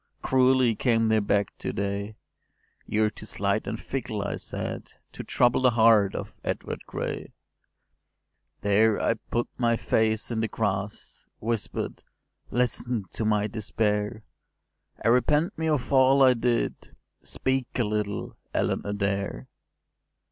[0.23, 2.15] Cruelly came they back to day:
[2.87, 7.33] ‘You’re too slight and fickle,’ I said, ‘To trouble the heart of Edward Gray’.
[8.61, 12.03] “There I put my face in the grass— Whisper’d,
[12.49, 14.23] ‘Listen to my despair:
[15.05, 19.49] I repent me of all I did: Speak a little, Ellen Adair!